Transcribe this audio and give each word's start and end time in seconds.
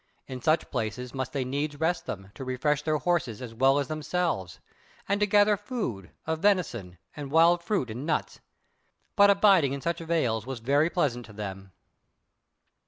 In 0.25 0.41
such 0.41 0.71
places 0.71 1.13
must 1.13 1.31
they 1.31 1.45
needs 1.45 1.79
rest 1.79 2.07
them, 2.07 2.31
to 2.33 2.43
refresh 2.43 2.81
their 2.81 2.97
horses 2.97 3.39
as 3.39 3.53
well 3.53 3.77
as 3.77 3.87
themselves, 3.87 4.59
and 5.07 5.19
to 5.19 5.27
gather 5.27 5.55
food, 5.55 6.09
of 6.25 6.39
venison, 6.39 6.97
and 7.15 7.29
wild 7.29 7.61
fruit 7.61 7.91
and 7.91 8.03
nuts. 8.03 8.39
But 9.15 9.29
abiding 9.29 9.73
in 9.73 9.81
such 9.81 9.99
vales 9.99 10.43
was 10.47 10.59
very 10.59 10.89
pleasant 10.89 11.27
to 11.27 11.33
them. 11.33 11.71